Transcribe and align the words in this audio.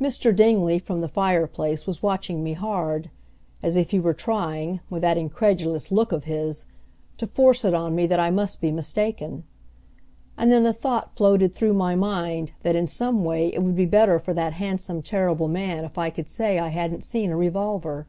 Mr. 0.00 0.34
Dingley, 0.34 0.80
from 0.80 1.00
the 1.00 1.06
fireplace, 1.08 1.86
was 1.86 2.02
watching 2.02 2.42
me 2.42 2.54
hard, 2.54 3.08
as 3.62 3.76
if 3.76 3.92
he 3.92 4.00
were 4.00 4.12
trying, 4.12 4.80
with 4.90 5.00
that 5.02 5.16
incredulous 5.16 5.92
look 5.92 6.10
of 6.10 6.24
his, 6.24 6.64
to 7.18 7.24
force 7.24 7.64
it 7.64 7.72
on 7.72 7.94
me 7.94 8.04
that 8.04 8.18
I 8.18 8.30
must 8.32 8.60
be 8.60 8.72
mistaken. 8.72 9.44
And 10.36 10.50
then 10.50 10.64
the 10.64 10.72
thought 10.72 11.12
floated 11.14 11.54
through 11.54 11.74
my 11.74 11.94
mind 11.94 12.50
that 12.64 12.74
in 12.74 12.88
some 12.88 13.22
way 13.24 13.46
it 13.54 13.62
would 13.62 13.76
be 13.76 13.86
better 13.86 14.18
for 14.18 14.34
that 14.34 14.54
handsome, 14.54 15.02
terrible 15.02 15.46
man 15.46 15.84
if 15.84 15.96
I 15.96 16.10
could 16.10 16.28
say 16.28 16.58
I 16.58 16.70
hadn't 16.70 17.04
seen 17.04 17.30
a 17.30 17.36
revolver. 17.36 18.08